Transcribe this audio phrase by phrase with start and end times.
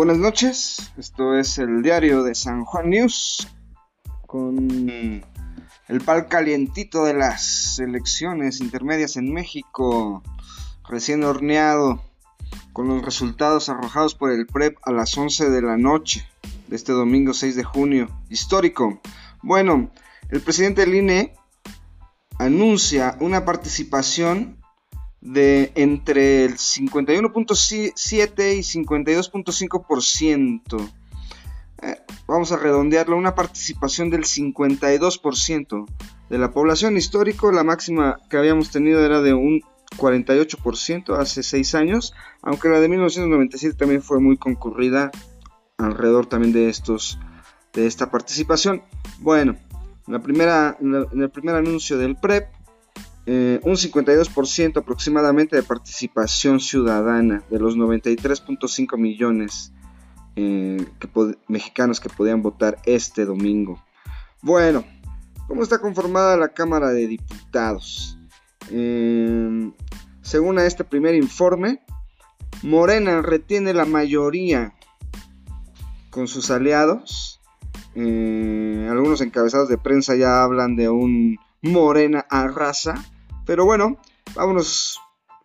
[0.00, 3.46] Buenas noches, esto es el diario de San Juan News
[4.26, 10.22] con el pal calientito de las elecciones intermedias en México,
[10.88, 12.02] recién horneado,
[12.72, 16.26] con los resultados arrojados por el PREP a las 11 de la noche
[16.68, 19.02] de este domingo 6 de junio, histórico.
[19.42, 19.90] Bueno,
[20.30, 21.34] el presidente del INE
[22.38, 24.59] anuncia una participación
[25.20, 30.90] de entre el 51.7 y 52.5%.
[31.82, 31.96] Eh,
[32.26, 35.86] vamos a redondearlo, una participación del 52%
[36.28, 36.96] de la población.
[36.96, 39.62] Histórico, la máxima que habíamos tenido era de un
[39.96, 45.10] 48% hace 6 años, aunque la de 1997 también fue muy concurrida
[45.78, 47.18] alrededor también de estos
[47.72, 48.82] de esta participación.
[49.20, 49.56] Bueno,
[50.06, 52.48] la primera, en el primer anuncio del PREP
[53.26, 59.72] eh, un 52% aproximadamente de participación ciudadana de los 93.5 millones
[60.36, 60.86] eh,
[61.46, 63.82] mexicanos que podían votar este domingo.
[64.40, 64.84] Bueno,
[65.46, 68.18] ¿cómo está conformada la Cámara de Diputados?
[68.70, 69.70] Eh,
[70.22, 71.80] según este primer informe,
[72.62, 74.74] Morena retiene la mayoría
[76.08, 77.40] con sus aliados.
[77.94, 82.94] algunos encabezados de prensa ya hablan de un Morena arrasa
[83.50, 83.98] pero bueno,
[84.36, 85.00] vámonos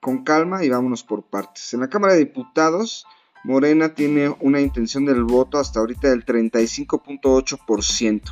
[0.00, 1.74] con calma y vámonos por partes.
[1.74, 3.04] En la Cámara de Diputados,
[3.44, 8.22] Morena tiene una intención del voto hasta ahorita del 35.8%.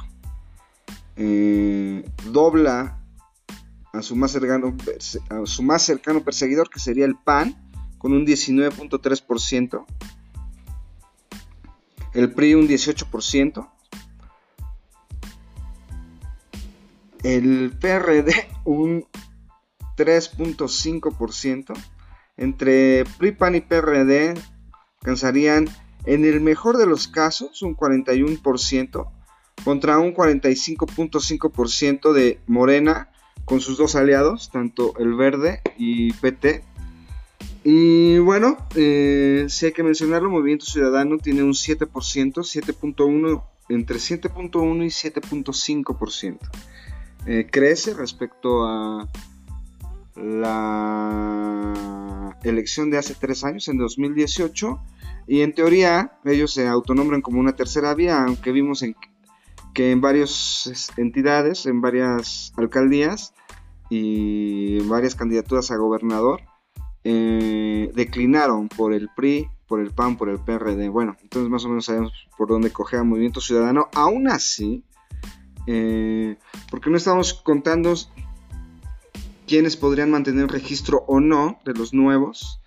[1.17, 2.99] Eh, dobla
[3.93, 4.75] a su, más cercano,
[5.29, 7.55] a su más cercano perseguidor, que sería el PAN,
[7.99, 9.85] con un 19.3%.
[12.15, 13.69] El PRI un 18%.
[17.23, 18.33] El PRD
[18.65, 19.07] un
[19.97, 21.75] 3.5%.
[22.37, 24.35] Entre PRI, PAN y PRD
[25.01, 25.69] alcanzarían
[26.05, 29.11] en el mejor de los casos un 41%
[29.65, 33.11] contra un 45.5% de Morena
[33.45, 36.63] con sus dos aliados, tanto el Verde y PT.
[37.65, 44.85] Y bueno, eh, si hay que mencionarlo, Movimiento Ciudadano tiene un 7%, 7.1, entre 7.1
[44.85, 46.39] y 7.5%.
[47.31, 49.07] Eh, crece respecto a
[50.17, 51.75] la
[52.43, 54.81] elección de hace tres años, en 2018,
[55.27, 58.83] y en teoría ellos se autonombran como una tercera vía, aunque vimos
[59.75, 63.35] que en varias entidades, en varias alcaldías
[63.91, 66.41] y en varias candidaturas a gobernador,
[67.05, 70.89] eh, declinaron por el PRI, por el PAN, por el PRD.
[70.89, 73.89] Bueno, entonces más o menos sabemos por dónde cogea Movimiento Ciudadano.
[73.93, 74.83] Aún así,
[75.71, 76.39] eh,
[76.71, 77.95] porque no estamos contando
[79.47, 82.63] quiénes podrían mantener registro o no de los nuevos.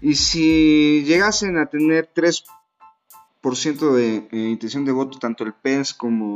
[0.00, 6.34] Y si llegasen a tener 3% de eh, intención de voto, tanto el PES como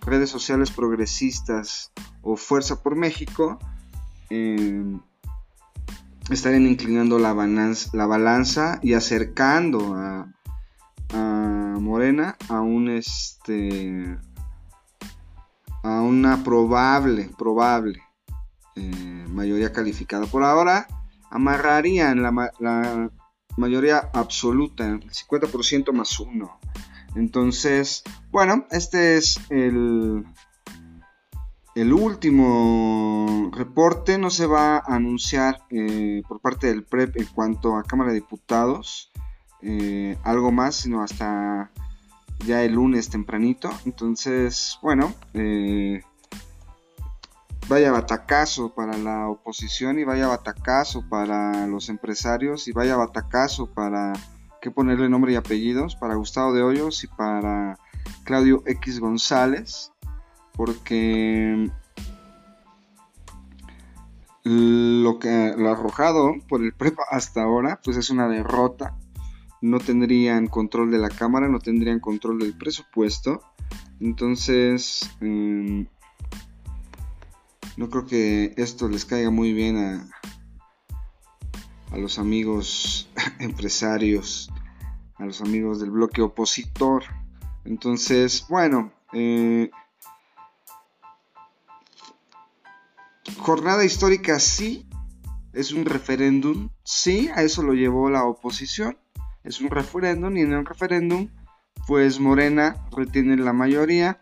[0.00, 1.92] redes sociales progresistas
[2.22, 3.60] o Fuerza por México,
[4.30, 4.84] eh,
[6.28, 10.32] estarían inclinando la balanza, la balanza y acercando a,
[11.78, 14.18] Morena a un este
[15.86, 18.02] a una probable probable
[18.74, 20.26] eh, mayoría calificada.
[20.26, 20.88] Por ahora
[21.30, 23.10] amarrarían la,
[23.56, 26.58] mayoría absoluta, el 50% más uno.
[27.14, 30.24] Entonces, bueno, este es el,
[31.76, 34.18] el último reporte.
[34.18, 38.16] No se va a anunciar eh, por parte del PREP en cuanto a Cámara de
[38.16, 39.12] Diputados
[39.62, 41.70] eh, algo más, sino hasta
[42.44, 43.70] ya el lunes tempranito.
[43.84, 46.02] Entonces, bueno, eh,
[47.68, 54.12] vaya batacazo para la oposición y vaya batacazo para los empresarios y vaya batacazo para
[54.60, 57.78] que ponerle nombre y apellidos para Gustavo de Hoyos y para
[58.24, 59.92] Claudio X González
[60.52, 61.70] porque
[64.44, 68.96] lo que lo arrojado por el prepa hasta ahora pues es una derrota
[69.70, 73.42] no tendrían control de la cámara no tendrían control del presupuesto
[74.00, 75.86] entonces em,
[77.76, 80.08] no creo que esto les caiga muy bien a,
[81.90, 83.08] a los amigos
[83.38, 84.50] empresarios,
[85.16, 87.04] a los amigos del bloque opositor.
[87.64, 89.70] Entonces, bueno, eh,
[93.38, 94.88] jornada histórica sí,
[95.52, 98.98] es un referéndum, sí, a eso lo llevó la oposición,
[99.46, 101.28] es un referéndum y en el referéndum,
[101.86, 104.20] pues Morena retiene la mayoría.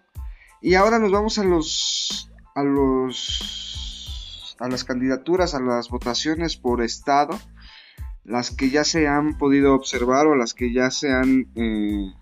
[0.60, 6.82] Y ahora nos vamos a los a los a las candidaturas, a las votaciones por
[6.82, 7.38] estado.
[8.24, 12.12] las que ya se han podido observar o las que ya se han, eh,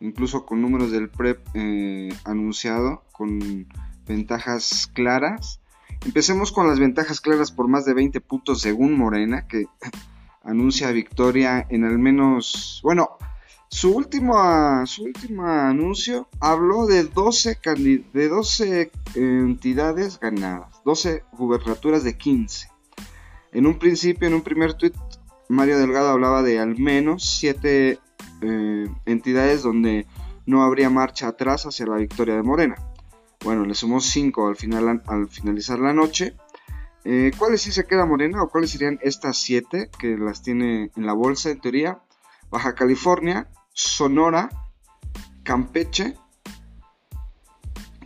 [0.00, 3.66] incluso con números del PREP eh, anunciado, con
[4.06, 5.60] ventajas claras.
[6.06, 9.66] Empecemos con las ventajas claras por más de 20 puntos según Morena, que
[10.42, 13.18] anuncia victoria en al menos, bueno,
[13.68, 14.34] su último,
[14.86, 17.58] su último anuncio habló de 12,
[18.12, 22.68] de 12 entidades ganadas, 12 gubernaturas de 15.
[23.52, 24.92] En un principio, en un primer tweet,
[25.48, 27.98] Mario Delgado hablaba de al menos 7
[28.42, 30.06] eh, entidades donde
[30.46, 32.76] no habría marcha atrás hacia la victoria de Morena.
[33.44, 36.36] Bueno, le sumó 5 al, final, al finalizar la noche.
[37.04, 41.06] Eh, ¿Cuáles sí se queda Morena o cuáles serían estas 7 que las tiene en
[41.06, 42.00] la bolsa en teoría?
[42.50, 44.50] Baja California, Sonora,
[45.42, 46.16] Campeche,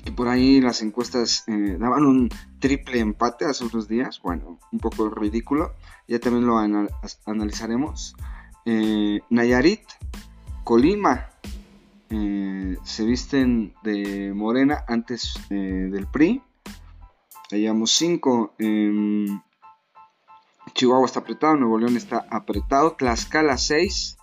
[0.05, 2.29] que por ahí las encuestas eh, daban un
[2.61, 5.75] triple empate hace unos días, bueno, un poco ridículo,
[6.07, 8.15] ya también lo analizaremos.
[8.67, 9.83] Eh, Nayarit,
[10.63, 11.31] Colima,
[12.85, 16.43] se visten de morena antes del PRI.
[17.51, 18.55] Llevamos 5.
[20.75, 24.17] Chihuahua está apretado, Nuevo León está apretado, Tlaxcala 6,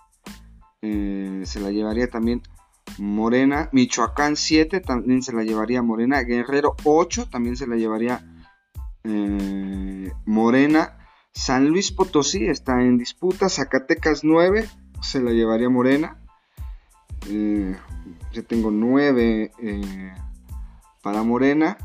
[0.82, 2.42] eh, se la llevaría también
[2.98, 3.70] Morena.
[3.72, 6.20] Michoacán 7 también se la llevaría Morena.
[6.22, 8.22] Guerrero 8 también se la llevaría
[9.04, 10.98] eh, Morena.
[11.32, 13.48] San Luis Potosí está en disputa.
[13.48, 14.68] Zacatecas 9
[15.00, 16.18] se la llevaría Morena.
[17.28, 17.76] Eh,
[18.32, 19.52] ya tengo 9
[21.02, 21.78] para Morena.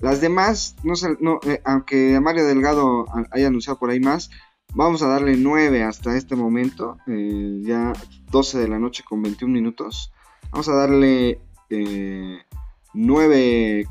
[0.00, 4.30] Las demás, no, no aunque Mario Delgado haya anunciado por ahí más,
[4.72, 7.92] Vamos a darle 9 hasta este momento, eh, ya
[8.30, 10.12] 12 de la noche con 21 minutos.
[10.52, 12.38] Vamos a darle eh,
[12.94, 13.86] 9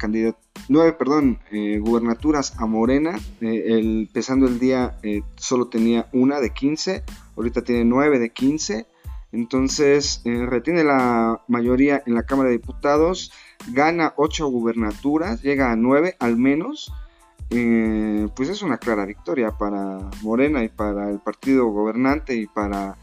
[0.70, 3.20] 9, perdón, eh, gubernaturas a Morena.
[3.42, 4.98] Eh, el, empezando el día
[5.36, 7.04] solo tenía una de 15,
[7.36, 8.86] ahorita tiene 9 de 15.
[9.32, 13.32] Entonces retiene la mayoría en la Cámara de Diputados,
[13.72, 16.92] gana 8 gubernaturas, llega a 9 al menos.
[17.52, 22.96] Eh, pues es una clara victoria para Morena y para el partido gobernante y para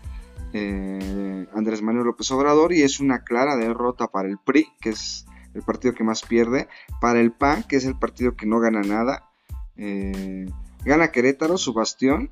[0.53, 5.27] eh, Andrés Manuel López Obrador y es una clara derrota para el PRI, que es
[5.55, 6.69] el partido que más pierde,
[7.01, 9.29] para el PAN, que es el partido que no gana nada.
[9.77, 10.47] Eh,
[10.85, 12.31] gana Querétaro, su bastión,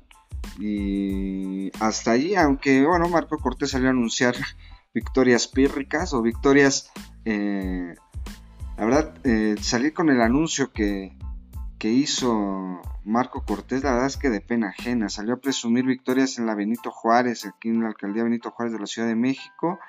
[0.59, 4.35] y hasta allí, aunque bueno, Marco Cortés salió a anunciar
[4.93, 6.91] victorias pírricas o victorias,
[7.25, 9.15] la verdad,
[9.61, 11.15] salir con el anuncio que
[11.77, 15.09] que hizo Marco Cortés, la verdad es que de pena ajena.
[15.09, 18.79] Salió a presumir victorias en la Benito Juárez, aquí en la alcaldía Benito Juárez de
[18.79, 19.79] la Ciudad de México,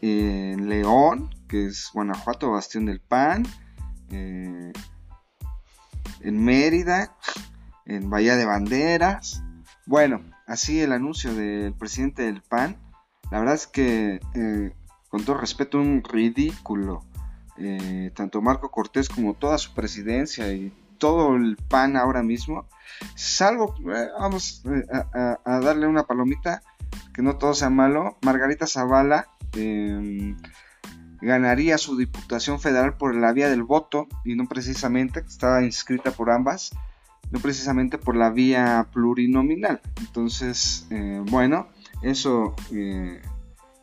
[0.00, 3.46] en León, que es Guanajuato, bastión del PAN,
[4.10, 4.72] eh,
[6.20, 7.14] en Mérida,
[7.86, 9.42] en Bahía de Banderas.
[9.88, 12.76] Bueno, así el anuncio del presidente del PAN.
[13.30, 14.72] La verdad es que, eh,
[15.08, 17.06] con todo respeto, un ridículo.
[17.56, 22.66] Eh, tanto Marco Cortés como toda su presidencia y todo el pan ahora mismo.
[23.14, 26.60] Salvo, eh, vamos eh, a, darle una palomita,
[27.14, 28.18] que no todo sea malo.
[28.20, 30.36] Margarita Zavala em,
[31.22, 36.30] ganaría su diputación federal por la vía del voto y no precisamente, estaba inscrita por
[36.30, 36.72] ambas,
[37.30, 39.80] no precisamente por la vía plurinominal.
[40.00, 41.68] Entonces, eh, bueno,
[42.02, 42.54] eso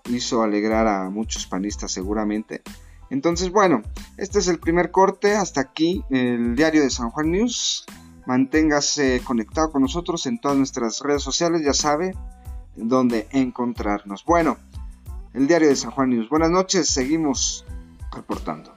[0.10, 2.62] hizo alegrar a muchos panistas seguramente.
[3.10, 3.82] Entonces, bueno,
[4.18, 5.36] este es el primer corte.
[5.36, 7.86] Hasta aquí el diario de San Juan News.
[8.26, 12.16] Manténgase conectado con nosotros en todas nuestras redes sociales, ya sabe
[12.76, 14.26] dónde encontrarnos.
[14.26, 14.58] Bueno,
[15.34, 16.30] el diario de San Juan News.
[16.30, 17.66] Buenas noches, seguimos
[18.12, 18.75] reportando.